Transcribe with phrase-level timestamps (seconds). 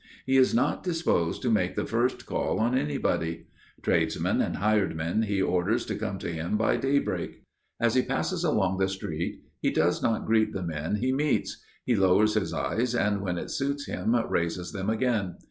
[0.25, 3.45] He is not disposed to make the first call on anybody.
[3.83, 7.43] Tradesmen and hired men he orders to come to him by daybreak.
[7.79, 11.95] As he passes along the street, he does not greet the men he meets; he
[11.95, 15.35] lowers his eyes and when it suits him raises them again.